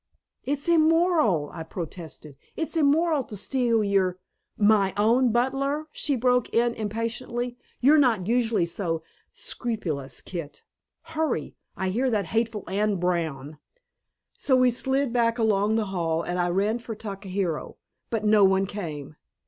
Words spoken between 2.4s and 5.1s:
"It's immoral to steal your" "My